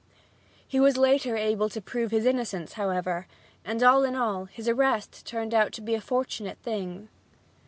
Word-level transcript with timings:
He 0.67 0.79
was 0.79 0.95
able 0.95 1.01
later 1.03 1.69
to 1.69 1.79
prove 1.81 2.09
his 2.09 2.25
innocence, 2.25 2.73
however, 2.73 3.27
and, 3.63 3.83
all 3.83 4.03
in 4.03 4.15
all, 4.15 4.45
his 4.45 4.67
arrest 4.67 5.27
turned 5.27 5.53
out 5.53 5.71
to 5.73 5.81
be 5.83 5.93
a 5.93 6.01
fortunate 6.01 6.57
thing. 6.63 7.07